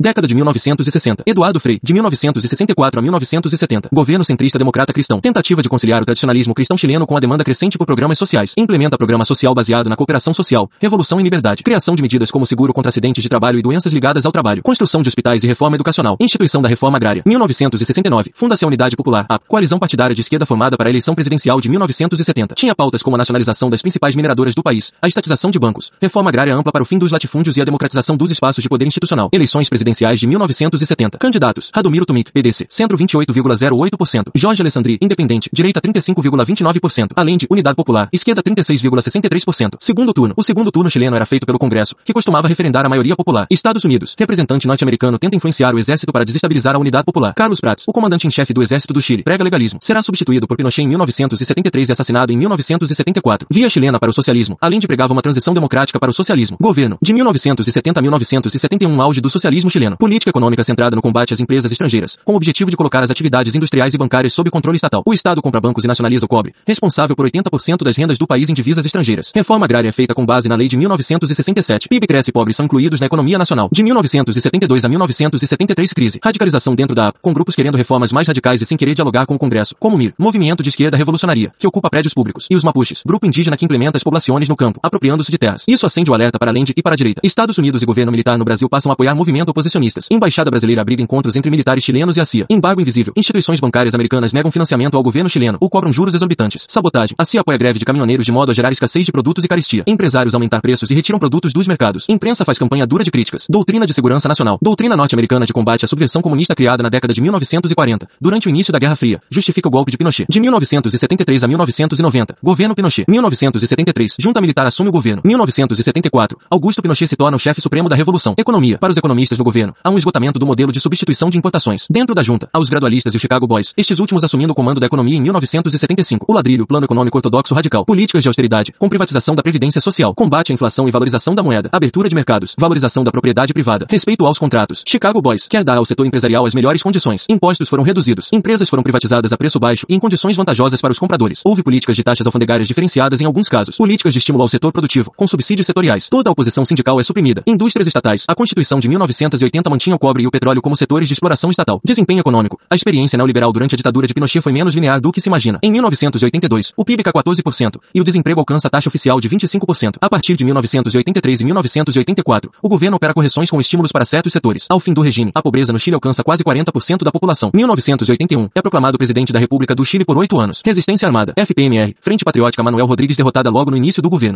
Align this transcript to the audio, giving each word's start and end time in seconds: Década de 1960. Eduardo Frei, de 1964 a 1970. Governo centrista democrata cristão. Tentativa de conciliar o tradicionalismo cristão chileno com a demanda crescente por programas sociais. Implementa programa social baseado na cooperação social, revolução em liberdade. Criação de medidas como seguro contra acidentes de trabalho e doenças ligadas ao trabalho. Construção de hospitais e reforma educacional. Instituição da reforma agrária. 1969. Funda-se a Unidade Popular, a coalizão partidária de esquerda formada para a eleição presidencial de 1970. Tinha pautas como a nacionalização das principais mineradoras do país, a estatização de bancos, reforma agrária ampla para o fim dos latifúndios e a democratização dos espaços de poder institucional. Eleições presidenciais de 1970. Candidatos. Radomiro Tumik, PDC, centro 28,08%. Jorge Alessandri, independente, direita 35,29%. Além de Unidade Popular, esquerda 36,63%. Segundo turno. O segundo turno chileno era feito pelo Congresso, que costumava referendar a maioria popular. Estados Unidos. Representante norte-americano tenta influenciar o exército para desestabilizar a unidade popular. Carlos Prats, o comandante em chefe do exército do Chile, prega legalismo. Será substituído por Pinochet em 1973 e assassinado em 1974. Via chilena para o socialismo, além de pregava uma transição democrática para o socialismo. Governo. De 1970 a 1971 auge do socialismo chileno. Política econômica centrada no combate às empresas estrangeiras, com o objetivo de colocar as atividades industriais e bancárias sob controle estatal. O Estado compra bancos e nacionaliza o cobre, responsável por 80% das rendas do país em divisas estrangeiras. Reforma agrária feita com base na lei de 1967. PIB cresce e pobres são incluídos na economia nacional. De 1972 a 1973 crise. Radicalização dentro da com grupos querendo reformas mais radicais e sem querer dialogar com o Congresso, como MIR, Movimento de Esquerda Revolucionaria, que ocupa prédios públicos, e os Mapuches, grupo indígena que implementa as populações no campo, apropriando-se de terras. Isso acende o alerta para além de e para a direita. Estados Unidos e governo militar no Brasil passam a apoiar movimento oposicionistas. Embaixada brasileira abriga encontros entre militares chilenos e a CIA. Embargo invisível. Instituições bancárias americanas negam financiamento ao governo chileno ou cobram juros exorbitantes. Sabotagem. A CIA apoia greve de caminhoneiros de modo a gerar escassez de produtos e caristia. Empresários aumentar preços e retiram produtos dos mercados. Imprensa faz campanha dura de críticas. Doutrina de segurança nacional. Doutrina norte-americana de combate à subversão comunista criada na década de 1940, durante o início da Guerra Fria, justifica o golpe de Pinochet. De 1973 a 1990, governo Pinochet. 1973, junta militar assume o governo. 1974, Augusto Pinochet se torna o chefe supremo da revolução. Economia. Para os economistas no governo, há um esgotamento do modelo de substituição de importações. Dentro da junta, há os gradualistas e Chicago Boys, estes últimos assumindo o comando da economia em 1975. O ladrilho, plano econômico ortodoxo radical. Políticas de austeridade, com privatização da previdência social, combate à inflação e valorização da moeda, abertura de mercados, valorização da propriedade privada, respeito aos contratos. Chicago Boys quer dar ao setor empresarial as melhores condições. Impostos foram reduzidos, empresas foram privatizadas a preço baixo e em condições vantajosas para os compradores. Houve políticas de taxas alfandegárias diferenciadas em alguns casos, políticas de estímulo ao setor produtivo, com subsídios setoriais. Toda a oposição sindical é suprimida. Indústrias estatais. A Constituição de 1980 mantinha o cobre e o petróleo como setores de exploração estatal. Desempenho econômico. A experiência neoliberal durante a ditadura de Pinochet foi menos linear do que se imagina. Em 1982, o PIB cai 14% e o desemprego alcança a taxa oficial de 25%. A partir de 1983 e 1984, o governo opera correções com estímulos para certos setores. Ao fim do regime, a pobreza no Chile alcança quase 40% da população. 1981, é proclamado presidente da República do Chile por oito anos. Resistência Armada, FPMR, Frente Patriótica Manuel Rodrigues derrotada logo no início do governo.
Década 0.00 0.26
de 0.26 0.34
1960. 0.34 1.24
Eduardo 1.26 1.60
Frei, 1.60 1.78
de 1.82 1.92
1964 1.92 2.98
a 2.98 3.02
1970. 3.02 3.88
Governo 3.92 4.24
centrista 4.24 4.58
democrata 4.58 4.92
cristão. 4.92 5.20
Tentativa 5.20 5.60
de 5.60 5.68
conciliar 5.68 6.00
o 6.00 6.04
tradicionalismo 6.04 6.54
cristão 6.54 6.76
chileno 6.76 7.06
com 7.06 7.16
a 7.16 7.20
demanda 7.20 7.44
crescente 7.44 7.76
por 7.76 7.86
programas 7.86 8.16
sociais. 8.16 8.54
Implementa 8.56 8.96
programa 8.96 9.24
social 9.24 9.54
baseado 9.54 9.90
na 9.90 9.96
cooperação 9.96 10.32
social, 10.32 10.70
revolução 10.80 11.20
em 11.20 11.24
liberdade. 11.24 11.62
Criação 11.62 11.94
de 11.94 12.02
medidas 12.02 12.30
como 12.30 12.46
seguro 12.46 12.72
contra 12.72 12.88
acidentes 12.88 13.22
de 13.22 13.28
trabalho 13.28 13.58
e 13.58 13.62
doenças 13.62 13.92
ligadas 13.92 14.24
ao 14.24 14.32
trabalho. 14.32 14.62
Construção 14.62 15.02
de 15.02 15.08
hospitais 15.08 15.44
e 15.44 15.46
reforma 15.46 15.76
educacional. 15.76 16.16
Instituição 16.20 16.62
da 16.62 16.68
reforma 16.68 16.96
agrária. 16.96 17.22
1969. 17.26 18.30
Funda-se 18.34 18.64
a 18.64 18.68
Unidade 18.68 18.96
Popular, 18.96 19.26
a 19.28 19.38
coalizão 19.38 19.78
partidária 19.78 20.14
de 20.14 20.20
esquerda 20.20 20.46
formada 20.46 20.76
para 20.76 20.88
a 20.88 20.90
eleição 20.90 21.14
presidencial 21.14 21.60
de 21.60 21.68
1970. 21.68 22.54
Tinha 22.54 22.74
pautas 22.74 23.02
como 23.02 23.16
a 23.16 23.18
nacionalização 23.18 23.68
das 23.68 23.82
principais 23.82 24.16
mineradoras 24.16 24.54
do 24.54 24.62
país, 24.62 24.92
a 25.02 25.08
estatização 25.08 25.50
de 25.50 25.58
bancos, 25.58 25.90
reforma 26.00 26.30
agrária 26.30 26.54
ampla 26.54 26.72
para 26.72 26.82
o 26.82 26.86
fim 26.86 26.98
dos 26.98 27.12
latifúndios 27.12 27.56
e 27.56 27.60
a 27.60 27.64
democratização 27.64 28.16
dos 28.16 28.30
espaços 28.30 28.62
de 28.62 28.68
poder 28.68 28.86
institucional. 28.86 29.28
Eleições 29.32 29.68
presidenciais 29.74 30.20
de 30.20 30.26
1970. 30.28 31.18
Candidatos. 31.18 31.68
Radomiro 31.74 32.06
Tumik, 32.06 32.30
PDC, 32.30 32.66
centro 32.68 32.96
28,08%. 32.96 34.30
Jorge 34.32 34.62
Alessandri, 34.62 34.98
independente, 35.02 35.50
direita 35.52 35.80
35,29%. 35.80 37.08
Além 37.16 37.36
de 37.36 37.48
Unidade 37.50 37.74
Popular, 37.74 38.08
esquerda 38.12 38.40
36,63%. 38.40 39.76
Segundo 39.80 40.14
turno. 40.14 40.32
O 40.36 40.44
segundo 40.44 40.70
turno 40.70 40.88
chileno 40.88 41.16
era 41.16 41.26
feito 41.26 41.44
pelo 41.44 41.58
Congresso, 41.58 41.96
que 42.04 42.12
costumava 42.12 42.46
referendar 42.46 42.86
a 42.86 42.88
maioria 42.88 43.16
popular. 43.16 43.48
Estados 43.50 43.82
Unidos. 43.84 44.14
Representante 44.16 44.68
norte-americano 44.68 45.18
tenta 45.18 45.34
influenciar 45.34 45.74
o 45.74 45.78
exército 45.78 46.12
para 46.12 46.24
desestabilizar 46.24 46.76
a 46.76 46.78
unidade 46.78 47.04
popular. 47.04 47.34
Carlos 47.34 47.60
Prats, 47.60 47.84
o 47.88 47.92
comandante 47.92 48.28
em 48.28 48.30
chefe 48.30 48.54
do 48.54 48.62
exército 48.62 48.94
do 48.94 49.02
Chile, 49.02 49.24
prega 49.24 49.42
legalismo. 49.42 49.80
Será 49.82 50.02
substituído 50.02 50.46
por 50.46 50.56
Pinochet 50.56 50.84
em 50.84 50.88
1973 50.88 51.88
e 51.88 51.92
assassinado 51.92 52.32
em 52.32 52.36
1974. 52.36 53.48
Via 53.50 53.68
chilena 53.68 53.98
para 53.98 54.10
o 54.10 54.12
socialismo, 54.12 54.56
além 54.60 54.78
de 54.78 54.86
pregava 54.86 55.12
uma 55.12 55.22
transição 55.22 55.52
democrática 55.52 55.98
para 55.98 56.10
o 56.10 56.14
socialismo. 56.14 56.56
Governo. 56.60 56.96
De 57.02 57.12
1970 57.12 57.98
a 57.98 58.02
1971 58.02 59.02
auge 59.02 59.20
do 59.20 59.28
socialismo 59.28 59.63
chileno. 59.70 59.96
Política 59.96 60.30
econômica 60.30 60.62
centrada 60.64 60.96
no 60.96 61.02
combate 61.02 61.34
às 61.34 61.40
empresas 61.40 61.70
estrangeiras, 61.70 62.18
com 62.24 62.32
o 62.32 62.36
objetivo 62.36 62.70
de 62.70 62.76
colocar 62.76 63.02
as 63.02 63.10
atividades 63.10 63.54
industriais 63.54 63.94
e 63.94 63.98
bancárias 63.98 64.32
sob 64.32 64.50
controle 64.50 64.76
estatal. 64.76 65.02
O 65.06 65.12
Estado 65.12 65.40
compra 65.42 65.60
bancos 65.60 65.84
e 65.84 65.88
nacionaliza 65.88 66.26
o 66.26 66.28
cobre, 66.28 66.54
responsável 66.66 67.16
por 67.16 67.26
80% 67.26 67.82
das 67.82 67.96
rendas 67.96 68.18
do 68.18 68.26
país 68.26 68.48
em 68.48 68.54
divisas 68.54 68.84
estrangeiras. 68.84 69.30
Reforma 69.34 69.66
agrária 69.66 69.92
feita 69.92 70.14
com 70.14 70.24
base 70.24 70.48
na 70.48 70.56
lei 70.56 70.68
de 70.68 70.76
1967. 70.76 71.88
PIB 71.88 72.06
cresce 72.06 72.30
e 72.30 72.32
pobres 72.32 72.56
são 72.56 72.66
incluídos 72.66 73.00
na 73.00 73.06
economia 73.06 73.38
nacional. 73.38 73.68
De 73.72 73.82
1972 73.82 74.84
a 74.84 74.88
1973 74.88 75.92
crise. 75.92 76.20
Radicalização 76.22 76.74
dentro 76.74 76.94
da 76.94 77.12
com 77.20 77.32
grupos 77.32 77.54
querendo 77.54 77.76
reformas 77.76 78.12
mais 78.12 78.26
radicais 78.26 78.60
e 78.60 78.66
sem 78.66 78.76
querer 78.76 78.94
dialogar 78.94 79.26
com 79.26 79.34
o 79.34 79.38
Congresso, 79.38 79.74
como 79.78 79.96
MIR, 79.96 80.14
Movimento 80.18 80.62
de 80.62 80.68
Esquerda 80.68 80.96
Revolucionaria, 80.96 81.52
que 81.58 81.66
ocupa 81.66 81.90
prédios 81.90 82.14
públicos, 82.14 82.46
e 82.50 82.56
os 82.56 82.64
Mapuches, 82.64 83.02
grupo 83.06 83.26
indígena 83.26 83.56
que 83.56 83.64
implementa 83.64 83.96
as 83.96 84.02
populações 84.02 84.48
no 84.48 84.56
campo, 84.56 84.80
apropriando-se 84.82 85.30
de 85.30 85.38
terras. 85.38 85.64
Isso 85.68 85.86
acende 85.86 86.10
o 86.10 86.14
alerta 86.14 86.38
para 86.38 86.50
além 86.50 86.64
de 86.64 86.72
e 86.76 86.82
para 86.82 86.94
a 86.94 86.96
direita. 86.96 87.20
Estados 87.24 87.58
Unidos 87.58 87.82
e 87.82 87.86
governo 87.86 88.12
militar 88.12 88.38
no 88.38 88.44
Brasil 88.44 88.68
passam 88.68 88.90
a 88.90 88.94
apoiar 88.94 89.14
movimento 89.44 89.50
oposicionistas. 89.50 90.08
Embaixada 90.10 90.50
brasileira 90.50 90.80
abriga 90.80 91.02
encontros 91.02 91.36
entre 91.36 91.50
militares 91.50 91.84
chilenos 91.84 92.16
e 92.16 92.20
a 92.20 92.24
CIA. 92.24 92.46
Embargo 92.48 92.80
invisível. 92.80 93.12
Instituições 93.16 93.60
bancárias 93.60 93.94
americanas 93.94 94.32
negam 94.32 94.50
financiamento 94.50 94.96
ao 94.96 95.02
governo 95.02 95.28
chileno 95.28 95.58
ou 95.60 95.68
cobram 95.68 95.92
juros 95.92 96.14
exorbitantes. 96.14 96.64
Sabotagem. 96.68 97.14
A 97.18 97.24
CIA 97.24 97.40
apoia 97.40 97.58
greve 97.58 97.78
de 97.78 97.84
caminhoneiros 97.84 98.24
de 98.24 98.32
modo 98.32 98.50
a 98.50 98.54
gerar 98.54 98.72
escassez 98.72 99.06
de 99.06 99.12
produtos 99.12 99.44
e 99.44 99.48
caristia. 99.48 99.84
Empresários 99.86 100.34
aumentar 100.34 100.60
preços 100.60 100.90
e 100.90 100.94
retiram 100.94 101.18
produtos 101.18 101.52
dos 101.52 101.68
mercados. 101.68 102.06
Imprensa 102.08 102.44
faz 102.44 102.58
campanha 102.58 102.86
dura 102.86 103.04
de 103.04 103.10
críticas. 103.10 103.46
Doutrina 103.48 103.86
de 103.86 103.94
segurança 103.94 104.28
nacional. 104.28 104.58
Doutrina 104.60 104.96
norte-americana 104.96 105.46
de 105.46 105.52
combate 105.52 105.84
à 105.84 105.88
subversão 105.88 106.22
comunista 106.22 106.54
criada 106.54 106.82
na 106.82 106.88
década 106.88 107.12
de 107.12 107.20
1940, 107.20 108.08
durante 108.20 108.48
o 108.48 108.50
início 108.50 108.72
da 108.72 108.78
Guerra 108.78 108.96
Fria, 108.96 109.20
justifica 109.30 109.68
o 109.68 109.70
golpe 109.70 109.90
de 109.90 109.98
Pinochet. 109.98 110.26
De 110.28 110.40
1973 110.40 111.44
a 111.44 111.48
1990, 111.48 112.36
governo 112.42 112.74
Pinochet. 112.74 113.04
1973, 113.08 114.16
junta 114.18 114.40
militar 114.40 114.66
assume 114.66 114.88
o 114.88 114.92
governo. 114.92 115.22
1974, 115.24 116.38
Augusto 116.50 116.82
Pinochet 116.82 117.08
se 117.08 117.16
torna 117.16 117.36
o 117.36 117.40
chefe 117.40 117.60
supremo 117.60 117.88
da 117.88 117.96
revolução. 117.96 118.34
Economia. 118.38 118.78
Para 118.78 118.90
os 118.90 118.96
economistas 118.96 119.33
no 119.38 119.44
governo, 119.44 119.74
há 119.82 119.90
um 119.90 119.96
esgotamento 119.96 120.38
do 120.38 120.46
modelo 120.46 120.72
de 120.72 120.80
substituição 120.80 121.30
de 121.30 121.38
importações. 121.38 121.86
Dentro 121.90 122.14
da 122.14 122.22
junta, 122.22 122.48
há 122.52 122.58
os 122.58 122.68
gradualistas 122.68 123.14
e 123.14 123.18
Chicago 123.18 123.46
Boys, 123.46 123.72
estes 123.76 123.98
últimos 123.98 124.24
assumindo 124.24 124.52
o 124.52 124.54
comando 124.54 124.80
da 124.80 124.86
economia 124.86 125.16
em 125.16 125.20
1975. 125.20 126.26
O 126.28 126.32
ladrilho, 126.32 126.66
plano 126.66 126.84
econômico 126.84 127.18
ortodoxo 127.18 127.54
radical. 127.54 127.84
Políticas 127.84 128.22
de 128.22 128.28
austeridade, 128.28 128.72
com 128.78 128.88
privatização 128.88 129.34
da 129.34 129.42
previdência 129.42 129.80
social, 129.80 130.14
combate 130.14 130.52
à 130.52 130.54
inflação 130.54 130.88
e 130.88 130.90
valorização 130.90 131.34
da 131.34 131.42
moeda, 131.42 131.68
abertura 131.72 132.08
de 132.08 132.14
mercados, 132.14 132.54
valorização 132.58 133.04
da 133.04 133.10
propriedade 133.10 133.52
privada, 133.52 133.86
respeito 133.90 134.26
aos 134.26 134.38
contratos. 134.38 134.82
Chicago 134.86 135.20
Boys 135.20 135.46
quer 135.48 135.64
dar 135.64 135.78
ao 135.78 135.84
setor 135.84 136.06
empresarial 136.06 136.46
as 136.46 136.54
melhores 136.54 136.82
condições. 136.82 137.26
Impostos 137.28 137.68
foram 137.68 137.82
reduzidos, 137.82 138.30
empresas 138.32 138.68
foram 138.68 138.82
privatizadas 138.82 139.32
a 139.32 139.36
preço 139.36 139.58
baixo 139.58 139.86
e 139.88 139.94
em 139.94 139.98
condições 139.98 140.36
vantajosas 140.36 140.80
para 140.80 140.92
os 140.92 140.98
compradores. 140.98 141.40
Houve 141.44 141.62
políticas 141.62 141.96
de 141.96 142.02
taxas 142.02 142.26
alfandegárias 142.26 142.68
diferenciadas 142.68 143.20
em 143.20 143.24
alguns 143.24 143.48
casos, 143.48 143.76
políticas 143.76 144.12
de 144.12 144.18
estímulo 144.18 144.42
ao 144.42 144.48
setor 144.48 144.72
produtivo, 144.72 145.12
com 145.16 145.26
subsídios 145.26 145.66
setoriais. 145.66 146.08
Toda 146.08 146.30
a 146.30 146.32
oposição 146.32 146.64
sindical 146.64 147.00
é 147.00 147.02
suprimida. 147.02 147.42
Indústrias 147.46 147.86
estatais. 147.86 148.24
A 148.28 148.34
Constituição 148.34 148.78
de 148.80 148.88
1980 149.24 149.70
mantinha 149.70 149.96
o 149.96 149.98
cobre 149.98 150.22
e 150.22 150.26
o 150.26 150.30
petróleo 150.30 150.60
como 150.60 150.76
setores 150.76 151.08
de 151.08 151.14
exploração 151.14 151.50
estatal. 151.50 151.80
Desempenho 151.84 152.20
econômico. 152.20 152.58
A 152.70 152.74
experiência 152.74 153.16
neoliberal 153.16 153.52
durante 153.52 153.74
a 153.74 153.76
ditadura 153.76 154.06
de 154.06 154.14
Pinochet 154.14 154.42
foi 154.42 154.52
menos 154.52 154.74
linear 154.74 155.00
do 155.00 155.10
que 155.10 155.20
se 155.20 155.28
imagina. 155.28 155.58
Em 155.62 155.70
1982, 155.70 156.72
o 156.76 156.84
PIB 156.84 157.02
cai 157.02 157.12
14% 157.12 157.80
e 157.94 158.00
o 158.00 158.04
desemprego 158.04 158.40
alcança 158.40 158.68
a 158.68 158.70
taxa 158.70 158.88
oficial 158.88 159.20
de 159.20 159.28
25%. 159.28 159.96
A 160.00 160.08
partir 160.08 160.36
de 160.36 160.44
1983 160.44 161.40
e 161.40 161.44
1984, 161.44 162.50
o 162.62 162.68
governo 162.68 162.96
opera 162.96 163.14
correções 163.14 163.50
com 163.50 163.60
estímulos 163.60 163.92
para 163.92 164.04
certos 164.04 164.32
setores. 164.32 164.66
Ao 164.68 164.80
fim 164.80 164.92
do 164.92 165.00
regime, 165.00 165.30
a 165.34 165.42
pobreza 165.42 165.72
no 165.72 165.78
Chile 165.78 165.94
alcança 165.94 166.22
quase 166.22 166.44
40% 166.44 167.04
da 167.04 167.12
população. 167.12 167.50
1981, 167.54 168.48
é 168.54 168.60
proclamado 168.60 168.98
presidente 168.98 169.32
da 169.32 169.38
República 169.38 169.74
do 169.74 169.84
Chile 169.84 170.04
por 170.04 170.18
oito 170.18 170.38
anos. 170.38 170.60
Resistência 170.64 171.06
Armada, 171.06 171.32
FPMR, 171.36 171.94
Frente 172.00 172.24
Patriótica 172.24 172.62
Manuel 172.62 172.86
Rodrigues 172.86 173.16
derrotada 173.16 173.50
logo 173.50 173.70
no 173.70 173.76
início 173.76 174.02
do 174.02 174.10
governo. 174.10 174.32